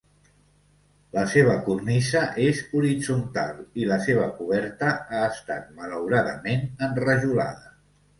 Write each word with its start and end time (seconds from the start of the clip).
La 1.15 1.23
seva 1.33 1.57
cornisa 1.65 2.23
és 2.45 2.61
horitzontal 2.79 3.59
i 3.83 3.85
la 3.91 3.99
seva 4.07 4.23
coberta 4.39 4.89
ha 4.95 5.21
estat, 5.35 5.69
malauradament, 5.83 6.65
enrajolada. 6.89 7.71